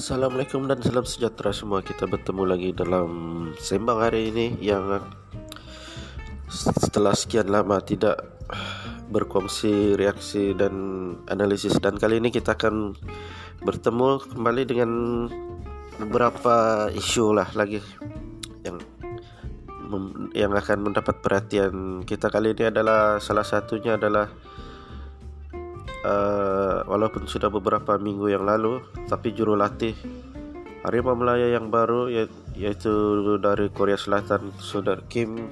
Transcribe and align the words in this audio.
Assalamualaikum 0.00 0.64
dan 0.64 0.80
salam 0.80 1.04
sejahtera 1.04 1.52
semua. 1.52 1.84
Kita 1.84 2.08
bertemu 2.08 2.48
lagi 2.48 2.72
dalam 2.72 3.10
sembang 3.60 4.00
hari 4.00 4.32
ini 4.32 4.56
Yang 4.56 5.04
setelah 6.48 7.12
sekian 7.12 7.52
lama 7.52 7.76
tidak 7.84 8.16
berkongsi 9.12 10.00
reaksi 10.00 10.56
dan 10.56 10.72
analisis. 11.28 11.76
Dan 11.84 12.00
kali 12.00 12.16
ini 12.16 12.32
kita 12.32 12.56
akan 12.56 12.96
bertemu 13.60 14.24
kembali 14.24 14.62
dengan 14.64 14.90
beberapa 16.00 16.88
isu 16.96 17.36
lah 17.36 17.52
lagi 17.52 17.84
Yang 18.64 18.88
yang 20.32 20.56
akan 20.56 20.80
mendapat 20.80 21.20
perhatian. 21.20 22.08
Kita 22.08 22.32
kali 22.32 22.56
ini 22.56 22.72
adalah 22.72 23.20
salah 23.20 23.44
satunya 23.44 24.00
adalah 24.00 24.32
uh, 26.08 26.49
walaupun 26.90 27.30
sudah 27.30 27.46
beberapa 27.46 27.94
minggu 27.94 28.34
yang 28.34 28.42
lalu 28.42 28.82
tapi 29.06 29.30
jurulatih 29.30 29.94
Harimau 30.82 31.14
Melaya 31.14 31.54
yang 31.54 31.70
baru 31.70 32.10
yaitu 32.58 32.92
dari 33.38 33.70
Korea 33.70 34.00
Selatan 34.00 34.50
Saudara 34.58 35.04
Kim 35.06 35.46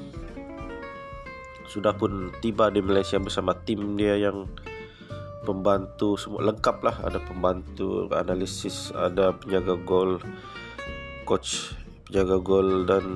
sudah 1.69 1.93
pun 1.93 2.33
tiba 2.41 2.73
di 2.73 2.81
Malaysia 2.81 3.21
bersama 3.21 3.53
tim 3.53 3.95
dia 4.01 4.17
yang 4.17 4.49
pembantu 5.45 6.17
semua. 6.17 6.49
Lengkap 6.49 6.77
lah 6.81 6.97
ada 7.05 7.21
pembantu 7.21 8.09
analisis 8.09 8.89
ada 8.97 9.37
penjaga 9.37 9.77
gol 9.77 10.17
coach 11.29 11.77
penjaga 12.09 12.37
gol 12.41 12.69
dan 12.89 13.07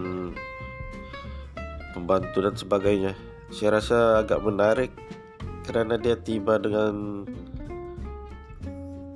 pembantu 1.97 2.45
dan 2.45 2.53
sebagainya. 2.53 3.13
Saya 3.49 3.81
rasa 3.81 4.21
agak 4.21 4.45
menarik 4.45 4.93
kerana 5.65 5.97
dia 5.97 6.21
tiba 6.21 6.61
dengan 6.61 7.25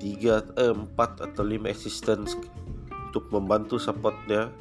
tiga, 0.07 0.47
eh, 0.55 0.71
atau 0.71 1.43
lima 1.43 1.75
assistants 1.75 2.39
untuk 3.11 3.27
membantu 3.35 3.83
support 3.83 4.15
dia 4.31 4.55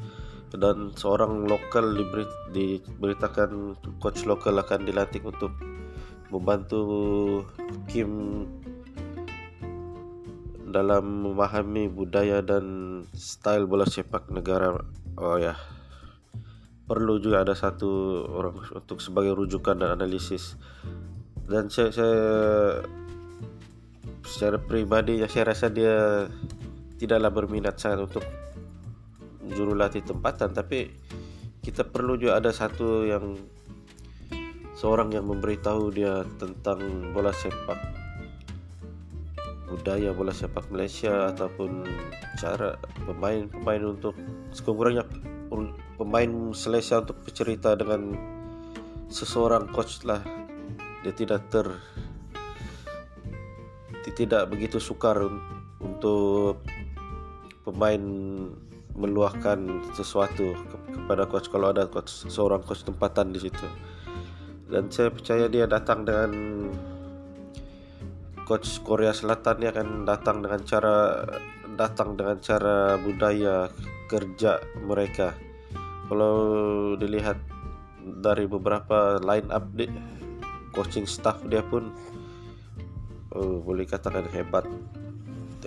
dan 0.55 0.89
seorang 0.97 1.45
lokal 1.45 1.93
diberi, 1.93 2.25
diberitakan 2.49 3.77
coach 4.01 4.25
lokal 4.25 4.57
akan 4.57 4.87
dilantik 4.87 5.21
untuk 5.21 5.53
membantu 6.33 6.81
Kim 7.85 8.43
dalam 10.65 11.29
memahami 11.29 11.87
budaya 11.87 12.41
dan 12.41 12.65
style 13.13 13.69
bola 13.69 13.85
sepak 13.85 14.27
negara. 14.33 14.75
Oh 15.15 15.37
ya. 15.37 15.55
Perlu 16.85 17.17
juga 17.17 17.41
ada 17.41 17.57
satu 17.57 18.21
orang 18.29 18.61
untuk 18.75 19.01
sebagai 19.01 19.33
rujukan 19.33 19.77
dan 19.79 19.97
analisis. 19.97 20.59
Dan 21.45 21.69
saya, 21.69 21.89
saya 21.89 22.19
secara 24.25 24.57
pribadi 24.57 25.21
ya 25.21 25.29
saya 25.29 25.53
rasa 25.53 25.69
dia 25.69 26.27
tidaklah 26.97 27.31
berminat 27.31 27.77
sangat 27.77 28.09
untuk 28.09 28.25
jurulatih 29.53 30.01
tempatan. 30.01 30.51
Tapi 30.51 30.89
kita 31.61 31.85
perlu 31.85 32.17
juga 32.17 32.41
ada 32.41 32.49
satu 32.49 33.05
yang 33.05 33.37
seorang 34.75 35.13
yang 35.15 35.25
memberitahu 35.29 35.93
dia 35.93 36.27
tentang 36.35 37.09
bola 37.15 37.31
sepak 37.31 37.79
budaya 39.65 40.13
bola 40.13 40.29
sepak 40.29 40.69
Malaysia 40.69 41.33
ataupun 41.33 41.83
cara 42.37 42.77
pemain-pemain 43.01 43.81
untuk 43.81 44.13
sekurang-kurangnya 44.53 45.05
pemain 45.97 46.31
selesa 46.53 47.01
untuk 47.01 47.17
bercerita 47.25 47.73
dengan 47.73 48.13
seseorang 49.09 49.69
coach 49.73 50.05
lah. 50.05 50.21
Dia 51.01 51.13
tidak 51.13 51.49
ter 51.49 51.65
tidak 54.13 54.51
begitu 54.53 54.77
sukar 54.77 55.17
untuk 55.81 56.61
pemain 57.65 58.03
meluahkan 58.95 59.59
sesuatu 59.97 60.55
kepada 60.93 61.27
coach 61.27 61.51
kalau 61.51 61.73
ada 61.73 61.89
coach 61.89 62.29
seorang 62.29 62.61
coach 62.63 62.85
tempatan 62.85 63.33
di 63.33 63.39
situ. 63.41 63.67
Dan 64.65 64.89
saya 64.89 65.13
percaya 65.13 65.45
dia 65.49 65.65
datang 65.65 66.05
dengan 66.05 66.31
coach 68.45 68.81
Korea 68.85 69.11
Selatan 69.11 69.57
dia 69.57 69.73
akan 69.73 70.05
datang 70.05 70.45
dengan 70.45 70.61
cara 70.61 71.25
datang 71.75 72.15
dengan 72.15 72.37
cara 72.39 72.95
budaya 73.01 73.67
kerja 74.07 74.61
mereka. 74.85 75.33
Kalau 76.05 76.37
dilihat 76.95 77.41
dari 78.21 78.45
beberapa 78.45 79.17
line 79.17 79.49
up 79.49 79.65
di 79.73 79.89
coaching 80.71 81.09
staff 81.09 81.41
dia 81.49 81.65
pun 81.65 81.89
oh, 83.35 83.59
boleh 83.61 83.83
katakan 83.83 84.25
hebat. 84.31 84.63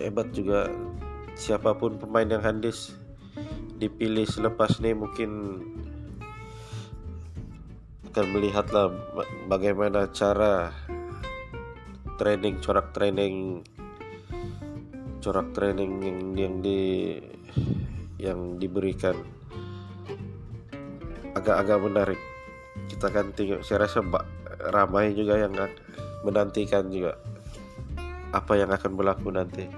Hebat 0.00 0.32
juga 0.32 0.72
siapa 1.36 1.76
pun 1.76 2.00
pemain 2.00 2.26
yang 2.26 2.42
handis. 2.42 2.96
Dipilih 3.78 4.26
selepas 4.26 4.82
ini 4.82 4.90
mungkin 4.96 5.30
akan 8.08 8.34
melihatlah 8.34 8.90
bagaimana 9.46 10.10
cara 10.10 10.74
training 12.18 12.58
corak 12.58 12.90
training 12.90 13.62
corak 15.22 15.54
training 15.54 16.02
yang, 16.02 16.18
yang 16.34 16.54
di 16.58 16.80
yang 18.18 18.58
diberikan. 18.58 19.14
Agak-agak 21.38 21.78
menarik. 21.78 22.20
Kita 22.90 23.06
akan 23.06 23.30
tengok 23.38 23.62
saya 23.62 23.86
rasa 23.86 24.02
ramai 24.74 25.14
juga 25.14 25.38
yang 25.38 25.54
menantikan 26.26 26.90
juga 26.90 27.14
apa 28.32 28.52
yang 28.58 28.70
akan 28.72 28.92
berlaku 28.94 29.32
nanti. 29.32 29.68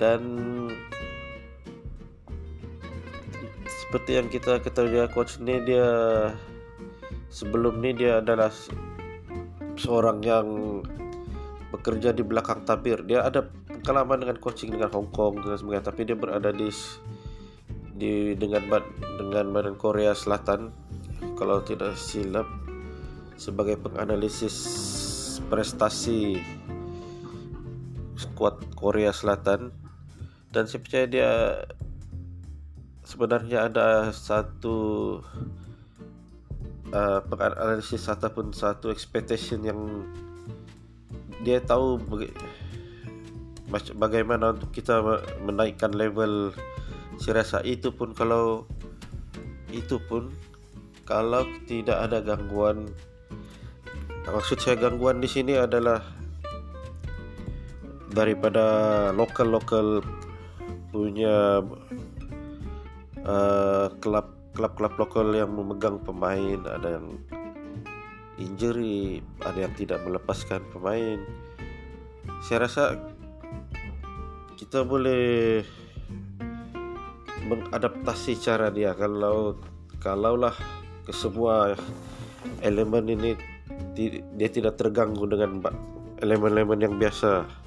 Dan 0.00 0.22
seperti 3.66 4.18
yang 4.18 4.26
kita 4.26 4.58
ketahui 4.58 5.06
coach 5.14 5.38
ini 5.38 5.62
dia 5.62 5.88
sebelum 7.30 7.78
ini 7.82 7.94
dia 7.94 8.18
adalah 8.18 8.50
seorang 9.78 10.18
yang 10.22 10.46
bekerja 11.70 12.10
di 12.10 12.22
belakang 12.26 12.66
tabir. 12.66 13.02
Dia 13.06 13.26
ada 13.26 13.46
pengalaman 13.84 14.24
dengan 14.24 14.36
coaching 14.40 14.72
dengan 14.72 14.90
Hong 14.90 15.12
Kong 15.12 15.44
dan 15.44 15.60
sebagainya 15.60 15.84
tapi 15.92 16.08
dia 16.08 16.16
berada 16.16 16.50
di 16.50 16.72
di 17.94 18.34
dengan 18.34 18.82
dengan 19.20 19.44
badan 19.54 19.76
Korea 19.78 20.16
Selatan 20.16 20.72
kalau 21.38 21.62
tidak 21.62 21.94
silap 21.94 22.48
sebagai 23.36 23.78
penganalisis 23.78 24.56
prestasi 25.46 26.40
skuad 28.24 28.72
Korea 28.72 29.12
Selatan. 29.12 29.70
Dan 30.48 30.64
saya 30.64 30.80
percaya 30.80 31.06
dia 31.06 31.30
sebenarnya 33.04 33.68
ada 33.68 34.08
satu 34.10 34.76
uh, 36.88 37.20
penganalisis 37.28 38.08
ataupun 38.08 38.56
satu 38.56 38.88
expectation 38.88 39.60
yang 39.60 39.80
dia 41.44 41.60
tahu 41.60 42.00
baga 42.00 42.32
bagaimana 43.98 44.56
untuk 44.56 44.72
kita 44.72 45.04
menaikkan 45.44 45.92
level 45.92 46.56
saya 47.20 47.44
rasa. 47.44 47.60
Itu 47.60 47.92
pun 47.92 48.16
kalau 48.16 48.64
itu 49.74 50.00
pun 50.08 50.32
kalau 51.04 51.44
tidak 51.68 51.98
ada 52.08 52.24
gangguan 52.24 52.88
maksud 54.24 54.56
saya 54.56 54.80
gangguan 54.80 55.20
di 55.20 55.28
sini 55.28 55.58
adalah 55.58 56.00
daripada 58.14 58.64
lokal-lokal 59.10 60.00
punya 60.94 61.66
uh, 63.26 63.90
klub 63.98 64.30
klub-klub 64.54 64.94
lokal 64.94 65.34
yang 65.34 65.50
memegang 65.50 65.98
pemain. 65.98 66.62
Ada 66.62 67.02
yang 67.02 67.18
injury 68.38 69.18
ada 69.42 69.66
yang 69.66 69.74
tidak 69.74 69.98
melepaskan 70.06 70.62
pemain. 70.70 71.18
Saya 72.46 72.70
rasa 72.70 72.94
kita 74.54 74.86
boleh 74.86 75.66
mengadaptasi 77.50 78.38
cara 78.38 78.70
dia. 78.70 78.94
Kalau 78.94 79.58
kalaulah 79.98 80.54
ke 81.02 81.10
semua 81.10 81.74
elemen 82.62 83.10
ini 83.10 83.34
dia 84.38 84.50
tidak 84.50 84.78
terganggu 84.78 85.26
dengan 85.26 85.58
elemen-elemen 86.22 86.78
yang 86.78 86.94
biasa 86.94 87.63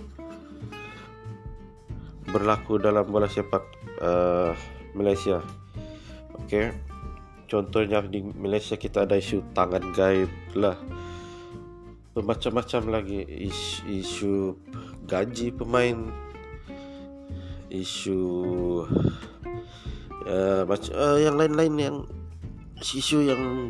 berlaku 2.37 2.77
dalam 2.77 3.09
bola 3.09 3.25
sepak 3.25 3.65
uh, 3.97 4.53
Malaysia. 4.93 5.41
Okey. 6.45 6.69
Contohnya 7.49 8.05
di 8.05 8.21
Malaysia 8.21 8.77
kita 8.77 9.09
ada 9.09 9.17
isu 9.17 9.41
tangan 9.57 9.81
gaib 9.97 10.29
lah. 10.53 10.77
Bermacam-macam 12.13 12.81
lagi 12.93 13.25
isu, 13.25 13.77
isu 13.89 14.33
gaji 15.09 15.49
pemain 15.49 16.13
isu 17.67 18.19
uh, 20.23 20.63
macam 20.63 20.91
uh, 20.95 21.17
yang 21.19 21.35
lain-lain 21.35 21.73
yang 21.75 21.97
isu 22.79 23.27
yang 23.27 23.67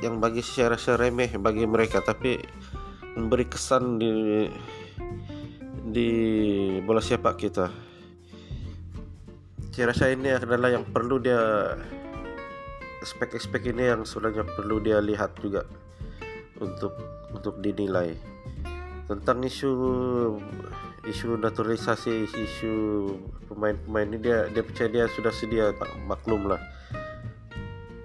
yang 0.00 0.16
bagi 0.16 0.40
saya 0.40 0.78
rasa 0.78 0.96
remeh 0.96 1.28
bagi 1.36 1.68
mereka 1.68 2.00
tapi 2.00 2.40
memberi 3.18 3.44
kesan 3.50 4.00
di 4.00 4.12
di 5.88 6.10
bola 6.84 7.00
sepak 7.04 7.36
kita 7.36 7.87
saya 9.78 9.94
rasa 9.94 10.10
ini 10.10 10.34
adalah 10.34 10.74
yang 10.74 10.82
perlu 10.90 11.22
dia 11.22 11.38
aspek-aspek 12.98 13.70
ini 13.70 13.86
yang 13.86 14.02
sebenarnya 14.02 14.42
perlu 14.42 14.82
dia 14.82 14.98
lihat 14.98 15.38
juga 15.38 15.62
untuk 16.58 16.98
untuk 17.30 17.62
dinilai. 17.62 18.18
Tentang 19.06 19.38
isu 19.38 19.70
isu 21.06 21.38
naturalisasi 21.38 22.26
isu 22.26 22.74
pemain-pemain 23.46 24.10
ini 24.10 24.18
dia 24.18 24.50
dia 24.50 24.66
percaya 24.66 24.90
dia 24.90 25.04
sudah 25.14 25.30
sedia 25.30 25.70
maklum 26.10 26.50
lah. 26.50 26.58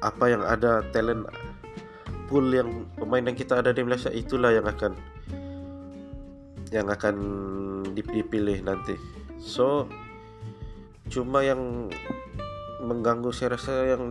Apa 0.05 0.29
yang 0.29 0.45
ada 0.45 0.85
talent 0.93 1.25
pool 2.29 2.53
yang 2.53 2.85
pemain 3.01 3.25
yang 3.25 3.33
kita 3.33 3.65
ada 3.65 3.73
di 3.73 3.81
Malaysia 3.81 4.13
itulah 4.13 4.53
yang 4.53 4.69
akan 4.69 4.93
yang 6.69 6.85
akan 6.85 7.17
dipilih 7.97 8.61
nanti. 8.61 8.93
So 9.41 9.89
cuma 11.13 11.45
yang 11.45 11.94
mengganggu 12.81 13.30
saya 13.30 13.54
rasa 13.54 13.86
yang 13.86 14.10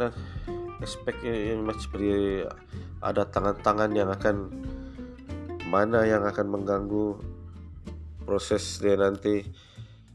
aspek 0.79 1.19
yang 1.27 1.67
seperti 1.75 2.47
ada 3.03 3.27
tangan-tangan 3.27 3.91
yang 3.91 4.07
akan 4.15 4.55
mana 5.67 6.07
yang 6.07 6.23
akan 6.23 6.47
mengganggu 6.47 7.19
proses 8.23 8.79
dia 8.79 8.95
nanti. 8.95 9.43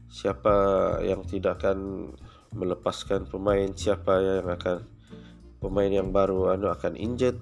Siapa 0.08 0.56
yang 1.04 1.28
tidak 1.28 1.60
akan 1.60 2.08
melepaskan 2.56 3.28
pemain 3.28 3.68
siapa 3.76 4.24
yang 4.24 4.48
akan 4.48 4.88
pemain 5.60 5.92
yang 5.92 6.08
baru 6.08 6.56
anu 6.56 6.72
akan 6.72 6.96
injet 6.96 7.36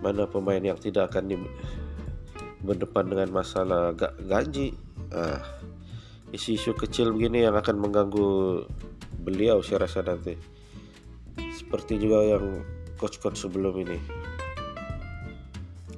mana 0.00 0.24
pemain 0.24 0.60
yang 0.60 0.80
tidak 0.80 1.12
akan 1.12 1.28
di, 1.28 1.36
berdepan 2.64 3.12
dengan 3.12 3.28
masalah 3.36 3.92
gaji. 4.24 4.72
Ah, 5.12 5.44
isu-isu 6.34 6.74
kecil 6.74 7.14
begini 7.14 7.46
yang 7.46 7.54
akan 7.54 7.76
mengganggu 7.78 8.62
beliau 9.22 9.62
saya 9.62 9.86
rasa 9.86 10.02
nanti. 10.02 10.34
Seperti 11.54 11.98
juga 11.98 12.24
yang 12.24 12.64
coach-coach 12.96 13.36
sebelum 13.36 13.74
ini. 13.82 13.98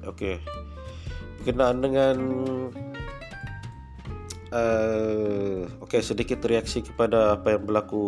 Oke. 0.05 0.37
Okay. 0.37 0.37
berkenaan 1.39 1.79
dengan 1.79 2.17
uh, 4.53 5.65
oke 5.81 5.89
okay, 5.89 6.01
sedikit 6.03 6.45
reaksi 6.45 6.85
kepada 6.85 7.39
apa 7.39 7.57
yang 7.57 7.63
berlaku 7.65 8.05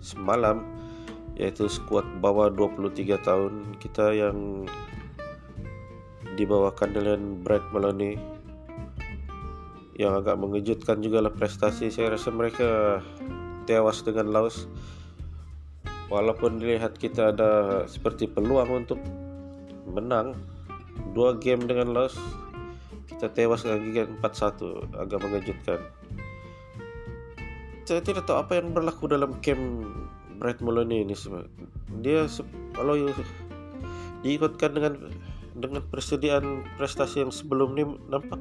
semalam 0.00 0.64
yaitu 1.36 1.68
skuad 1.68 2.04
bawah 2.20 2.48
23 2.48 3.18
tahun 3.24 3.52
kita 3.80 4.14
yang 4.14 4.64
dibawakan 6.36 6.88
dengan 6.96 7.20
Brad 7.44 7.64
Maloney 7.72 8.16
yang 9.96 10.16
agak 10.16 10.40
mengejutkan 10.40 11.00
juga 11.04 11.24
lah 11.24 11.32
prestasi. 11.32 11.92
Saya 11.92 12.16
rasa 12.16 12.32
mereka 12.32 13.00
tewas 13.68 14.02
dengan 14.02 14.32
Laos 14.32 14.66
walaupun 16.12 16.60
dilihat 16.60 16.96
kita 17.00 17.32
ada 17.32 17.84
seperti 17.88 18.28
peluang 18.28 18.84
untuk 18.84 19.00
menang 19.88 20.36
dua 21.16 21.36
game 21.36 21.64
dengan 21.64 21.92
Laos 21.92 22.16
kita 23.08 23.28
tewas 23.32 23.62
kan 23.62 23.78
4-1 23.78 24.98
agak 24.98 25.18
mengejutkan. 25.22 25.80
Saya 27.86 28.00
tidak 28.02 28.24
tahu 28.26 28.40
apa 28.40 28.58
yang 28.58 28.72
berlaku 28.72 29.10
dalam 29.10 29.36
game 29.44 29.86
Brad 30.42 30.58
Maloney 30.58 31.06
ini 31.06 31.14
dia 32.02 32.26
kalau 32.74 32.98
diikutkan 34.26 34.74
dengan 34.74 35.12
dengan 35.54 35.84
persediaan 35.86 36.66
prestasi 36.80 37.22
yang 37.22 37.30
sebelum 37.30 37.78
ini 37.78 37.84
nampak 38.10 38.40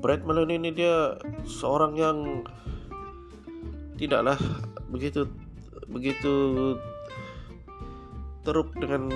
Brad 0.00 0.24
Maloney 0.24 0.56
ini 0.56 0.70
dia 0.72 1.14
seorang 1.44 1.92
yang 1.94 2.18
tidaklah 4.00 4.40
begitu 4.88 5.28
begitu 5.92 6.34
teruk 8.42 8.72
dengan 8.80 9.06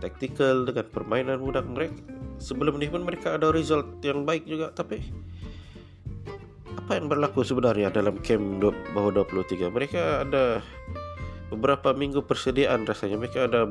taktikal 0.00 0.64
dengan 0.64 0.88
permainan 0.88 1.44
mudah 1.44 1.60
mereka 1.60 2.00
sebelum 2.40 2.80
ini 2.80 2.88
pun 2.88 3.04
mereka 3.04 3.36
ada 3.36 3.52
result 3.52 4.00
yang 4.00 4.24
baik 4.24 4.48
juga 4.48 4.72
tapi 4.72 5.04
apa 6.80 6.96
yang 6.96 7.12
berlaku 7.12 7.44
sebenarnya 7.44 7.92
dalam 7.92 8.16
camp 8.24 8.64
bawah 8.96 9.12
23 9.12 9.68
mereka 9.68 10.24
ada 10.24 10.64
beberapa 11.48 11.96
minggu 11.96 12.24
persediaan 12.24 12.84
rasanya. 12.84 13.16
Mereka 13.20 13.48
ada 13.48 13.68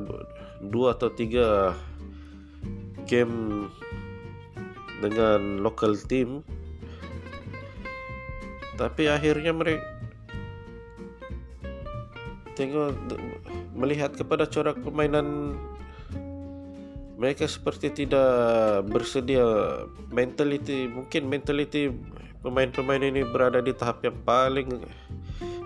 dua 0.62 0.94
atau 0.98 1.10
tiga 1.14 1.74
game 3.06 3.66
dengan 4.98 5.62
local 5.62 5.94
team. 5.98 6.42
Tapi 8.78 9.10
akhirnya 9.10 9.50
mereka 9.50 9.82
tengok 12.58 12.90
melihat 13.78 14.10
kepada 14.18 14.50
corak 14.50 14.82
permainan 14.82 15.54
mereka 17.18 17.46
seperti 17.46 17.90
tidak 17.94 18.82
bersedia 18.90 19.46
mentality 20.10 20.90
mungkin 20.90 21.30
mentality 21.30 21.90
pemain-pemain 22.42 23.02
ini 23.02 23.22
berada 23.26 23.62
di 23.62 23.74
tahap 23.74 24.02
yang 24.02 24.18
paling 24.26 24.70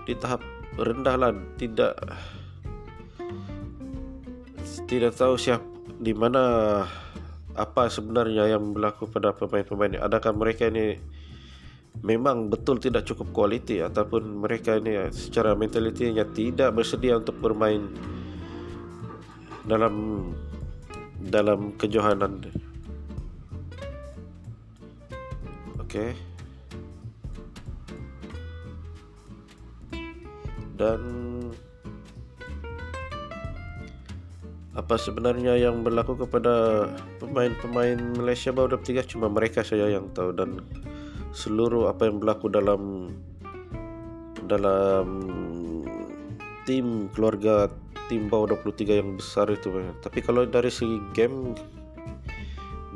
di 0.05 0.13
tahap 0.17 0.41
rendah 0.77 1.17
lah. 1.17 1.33
Tidak 1.57 1.93
tidak 4.89 5.13
tahu 5.17 5.37
siapa 5.37 5.65
di 6.01 6.13
mana 6.13 6.41
apa 7.53 7.85
sebenarnya 7.85 8.49
yang 8.57 8.73
berlaku 8.73 9.05
pada 9.05 9.29
pemain-pemain 9.33 9.93
ini 9.93 9.99
adakah 10.01 10.33
mereka 10.33 10.69
ini 10.73 10.97
memang 12.01 12.49
betul 12.49 12.81
tidak 12.81 13.05
cukup 13.05 13.29
kualiti 13.29 13.77
ataupun 13.77 14.41
mereka 14.41 14.81
ini 14.81 15.13
secara 15.13 15.53
mentalitinya 15.53 16.25
tidak 16.33 16.73
bersedia 16.73 17.21
untuk 17.21 17.37
bermain 17.37 17.93
dalam 19.69 20.27
dalam 21.21 21.77
kejohanan. 21.77 22.49
Oke. 25.79 25.85
Okay. 25.87 26.09
Dan 30.73 31.22
apa 34.73 34.97
sebenarnya 34.97 35.53
yang 35.61 35.85
berlaku 35.85 36.17
kepada 36.25 36.89
pemain-pemain 37.21 38.17
Malaysia 38.17 38.49
bawah 38.49 38.73
23 38.81 39.05
cuma 39.13 39.29
mereka 39.29 39.61
saja 39.61 39.85
yang 39.85 40.09
tahu 40.17 40.33
dan 40.33 40.65
seluruh 41.29 41.93
apa 41.93 42.09
yang 42.09 42.17
berlaku 42.17 42.49
dalam 42.49 43.13
dalam 44.49 45.07
tim 46.65 47.05
keluarga 47.13 47.69
tim 48.09 48.27
bawah 48.27 48.57
23 48.57 48.99
yang 48.99 49.09
besar 49.15 49.47
itu. 49.53 49.69
Tapi 50.01 50.19
kalau 50.25 50.43
dari 50.49 50.73
segi 50.73 50.97
game 51.13 51.53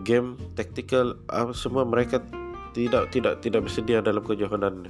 game 0.01 0.39
tactical 0.57 1.19
semua 1.53 1.85
mereka 1.85 2.23
tidak 2.73 3.13
tidak 3.13 3.39
tidak 3.45 3.69
bersedia 3.69 4.01
dalam 4.01 4.25
kejohanan. 4.25 4.89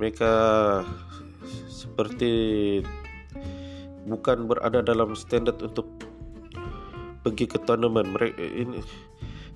Mereka 0.00 0.32
seperti 1.70 2.32
bukan 4.04 4.48
berada 4.48 4.84
dalam 4.84 5.12
standar 5.16 5.56
untuk 5.60 5.88
pergi 7.24 7.48
ke 7.48 7.58
tournament. 7.64 8.12
Mereka 8.12 8.40
ini 8.40 8.78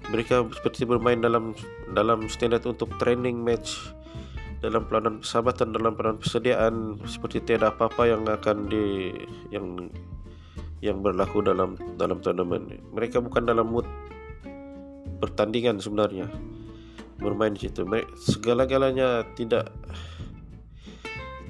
mereka 0.08 0.46
seperti 0.48 0.88
bermain 0.88 1.20
dalam 1.20 1.52
dalam 1.92 2.24
standar 2.32 2.64
untuk 2.64 2.88
training 2.96 3.40
match 3.44 3.92
dalam 4.58 4.90
pelanan 4.90 5.22
persahabatan 5.22 5.70
dalam 5.70 5.94
pelanan 5.94 6.18
persediaan 6.18 6.98
seperti 7.06 7.44
tiada 7.46 7.70
apa-apa 7.70 8.10
yang 8.10 8.26
akan 8.26 8.66
di 8.66 9.14
yang 9.54 9.86
yang 10.82 10.98
berlaku 10.98 11.42
dalam 11.42 11.78
dalam 11.94 12.18
turnamen 12.18 12.66
mereka 12.90 13.22
bukan 13.22 13.46
dalam 13.46 13.70
mood 13.70 13.86
pertandingan 15.22 15.78
sebenarnya 15.78 16.26
bermain 17.18 17.54
di 17.54 17.66
situ. 17.66 17.82
Segala-galanya 18.14 19.26
tidak 19.34 19.74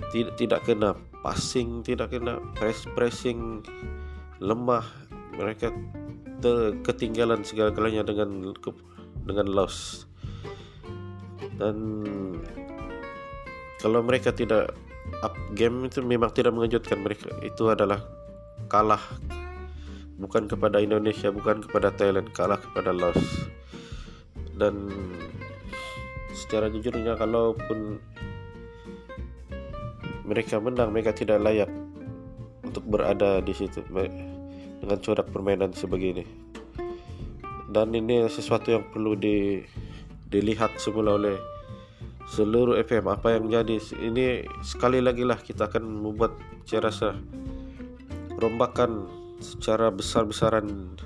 tidak 0.08 0.34
tidak 0.40 0.60
kena 0.64 0.96
passing 1.28 1.84
tidak 1.84 2.08
kena 2.08 2.40
press 2.56 2.88
pressing 2.96 3.60
lemah 4.40 4.88
mereka 5.36 5.68
ketinggalan 6.88 7.44
segala-galanya 7.44 8.08
dengan 8.08 8.56
dengan 9.28 9.46
loss. 9.52 10.08
Dan 11.60 11.76
kalau 13.76 14.00
mereka 14.00 14.32
tidak 14.32 14.72
up 15.20 15.36
game 15.52 15.84
itu 15.84 16.00
memang 16.00 16.32
tidak 16.32 16.56
mengejutkan 16.56 17.04
mereka. 17.04 17.28
Itu 17.44 17.68
adalah 17.68 18.00
kalah 18.72 19.04
bukan 20.18 20.50
kepada 20.50 20.82
Indonesia 20.82 21.30
bukan 21.30 21.62
kepada 21.62 21.94
Thailand 21.94 22.34
kalah 22.34 22.58
kepada 22.58 22.90
Laos 22.90 23.46
dan 24.58 24.90
secara 26.34 26.66
jujurnya 26.66 27.14
kalaupun 27.14 28.02
mereka 30.28 30.60
menang 30.60 30.92
mereka 30.92 31.16
tidak 31.16 31.40
layak 31.40 31.72
untuk 32.60 32.84
berada 32.84 33.40
di 33.40 33.56
situ 33.56 33.80
dengan 34.78 34.98
corak 35.00 35.32
permainan 35.32 35.72
sebegini. 35.72 36.28
Dan 37.68 37.96
ini 37.96 38.28
sesuatu 38.28 38.72
yang 38.72 38.84
perlu 38.92 39.16
di, 39.16 39.64
dilihat 40.28 40.76
semula 40.76 41.16
oleh 41.16 41.36
seluruh 42.28 42.76
FM 42.84 43.08
apa 43.08 43.40
yang 43.40 43.48
jadi 43.48 43.80
ini 44.04 44.44
sekali 44.60 45.00
lagi 45.00 45.24
lah 45.24 45.40
kita 45.40 45.72
akan 45.72 45.84
membuat 45.84 46.36
saya 46.68 46.92
rasa 46.92 47.16
rombakan 48.36 49.08
secara 49.40 49.88
besar-besaran 49.88 50.96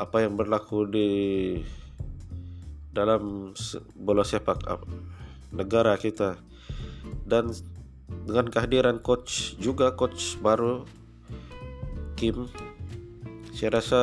apa 0.00 0.24
yang 0.24 0.40
berlaku 0.40 0.88
di 0.88 1.08
dalam 2.90 3.52
bola 3.94 4.24
sepak 4.24 4.64
negara 5.52 5.94
kita. 6.00 6.40
Dan 7.24 7.52
dengan 8.26 8.46
kehadiran 8.50 8.98
coach 9.02 9.58
juga 9.58 9.94
coach 9.94 10.38
baru 10.38 10.86
Kim 12.14 12.50
saya 13.56 13.76
rasa 13.80 14.00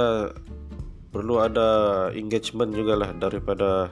perlu 1.13 1.41
ada 1.41 1.69
engagement 2.13 2.73
juga 2.75 2.93
lah 2.93 3.11
daripada 3.15 3.89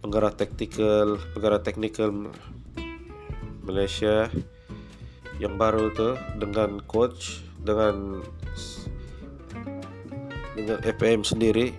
penggarah 0.00 0.32
taktikal 0.32 1.20
penggarah 1.36 1.60
teknikal 1.60 2.32
Malaysia 3.60 4.32
yang 5.40 5.56
baru 5.56 5.88
tuh 5.96 6.14
dengan 6.36 6.84
coach 6.84 7.40
dengan 7.64 8.20
dengan 10.52 10.78
FPM 10.84 11.24
sendiri. 11.24 11.72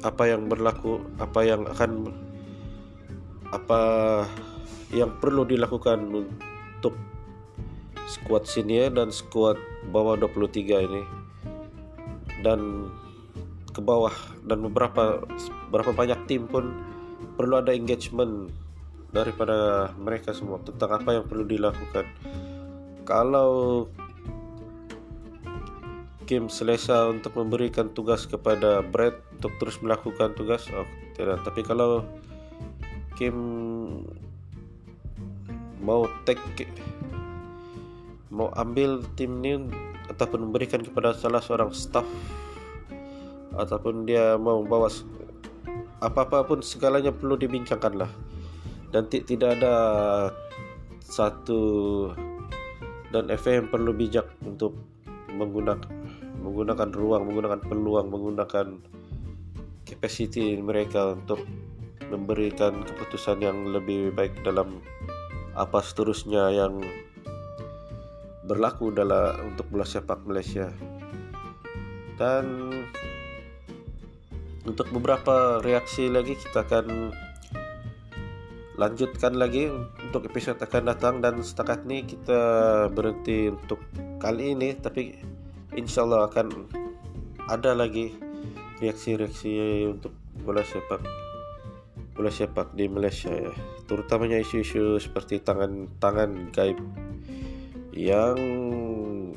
Apa 0.00 0.32
yang 0.32 0.48
berlaku 0.48 1.04
apa 1.20 1.40
yang 1.44 1.68
akan 1.68 2.12
apa 3.52 3.80
yang 4.94 5.10
perlu 5.18 5.42
dilakukan 5.42 5.98
untuk 6.10 6.94
squad 8.06 8.46
senior 8.46 8.94
dan 8.94 9.10
squad 9.10 9.58
bawah 9.90 10.14
23 10.14 10.86
ini 10.86 11.02
dan 12.46 12.90
ke 13.74 13.82
bawah 13.82 14.14
dan 14.46 14.62
beberapa 14.64 15.20
beberapa 15.68 15.90
banyak 15.92 16.20
tim 16.30 16.46
pun 16.48 16.72
perlu 17.36 17.60
ada 17.60 17.74
engagement 17.74 18.48
daripada 19.12 19.90
mereka 20.00 20.32
semua 20.32 20.60
tentang 20.64 21.00
apa 21.00 21.20
yang 21.20 21.24
perlu 21.24 21.44
dilakukan. 21.44 22.04
Kalau 23.06 23.84
Kim 26.26 26.50
selesa 26.50 27.06
untuk 27.06 27.38
memberikan 27.38 27.94
tugas 27.94 28.26
kepada 28.26 28.82
Brad 28.82 29.14
untuk 29.38 29.54
terus 29.62 29.78
melakukan 29.78 30.34
tugas, 30.34 30.66
oh 30.74 30.88
tidak. 31.14 31.38
Tapi 31.46 31.62
kalau 31.62 32.02
Kim 33.14 33.36
mau 35.86 36.10
take 36.26 36.66
mau 38.34 38.50
ambil 38.58 39.06
tim 39.14 39.38
ini 39.40 39.70
ataupun 40.10 40.50
memberikan 40.50 40.82
kepada 40.82 41.14
salah 41.14 41.38
seorang 41.38 41.70
staff 41.70 42.04
ataupun 43.54 44.04
dia 44.04 44.34
mau 44.36 44.60
membawa 44.60 44.90
apa-apa 46.04 46.44
pun 46.44 46.60
segalanya 46.60 47.10
perlu 47.14 47.40
dibincangkan 47.40 47.94
lah. 47.96 48.10
Dan 48.92 49.08
tidak 49.10 49.60
ada 49.60 49.74
satu 51.02 51.60
dan 53.10 53.30
FM 53.32 53.70
perlu 53.70 53.94
bijak 53.96 54.26
untuk 54.44 54.76
menggunakan 55.32 55.88
menggunakan 56.40 56.88
ruang 56.94 57.22
menggunakan 57.26 57.60
peluang 57.66 58.06
menggunakan 58.08 58.66
capacity 59.86 60.58
mereka 60.62 61.18
untuk 61.18 61.42
memberikan 62.06 62.86
keputusan 62.86 63.42
yang 63.42 63.66
lebih 63.74 64.14
baik 64.14 64.38
dalam 64.46 64.78
apa 65.56 65.80
seterusnya 65.80 66.52
yang 66.52 66.84
berlaku 68.44 68.92
dalam 68.92 69.52
untuk 69.52 69.66
bola 69.72 69.88
sepak 69.88 70.22
Malaysia. 70.28 70.68
Dan 72.20 72.70
untuk 74.68 74.88
beberapa 74.92 75.64
reaksi 75.64 76.12
lagi 76.12 76.36
kita 76.36 76.68
akan 76.68 77.10
lanjutkan 78.76 79.40
lagi 79.40 79.72
untuk 79.72 80.28
episode 80.28 80.60
akan 80.60 80.92
datang. 80.92 81.24
Dan 81.24 81.40
setakat 81.40 81.88
ini 81.88 82.04
kita 82.04 82.40
berhenti 82.92 83.48
untuk 83.48 83.80
kali 84.20 84.52
ini 84.52 84.76
tapi 84.76 85.16
insya 85.72 86.04
Allah 86.04 86.28
akan 86.28 86.46
ada 87.48 87.72
lagi 87.72 88.12
reaksi-reaksi 88.80 89.88
untuk 89.88 90.12
bola 90.44 90.60
sepak 90.60 91.25
bola 92.16 92.32
sepak 92.32 92.72
di 92.72 92.88
Malaysia 92.88 93.28
ya 93.28 93.52
terutamanya 93.84 94.40
isu-isu 94.40 94.96
seperti 94.96 95.44
tangan-tangan 95.44 96.50
gaib 96.50 96.80
yang 97.92 98.38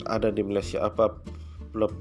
ada 0.08 0.32
di 0.32 0.42
Malaysia 0.42 0.88
apa 0.88 1.20
klub 1.76 1.92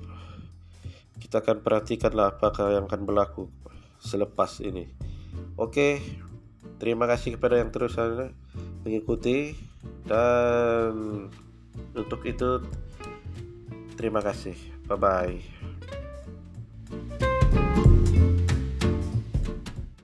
kita 1.18 1.44
akan 1.44 1.60
perhatikanlah 1.60 2.38
apakah 2.38 2.72
yang 2.72 2.88
akan 2.88 3.04
berlaku 3.04 3.52
selepas 4.00 4.62
ini. 4.64 4.88
Oke, 5.58 6.00
terima 6.78 7.04
kasih 7.04 7.36
kepada 7.36 7.58
yang 7.58 7.74
terus 7.74 7.98
mengikuti 8.86 9.52
dan 10.06 11.28
untuk 11.92 12.22
itu 12.24 12.62
terima 13.98 14.22
kasih. 14.22 14.56
Bye 14.86 14.96
bye. 14.96 15.57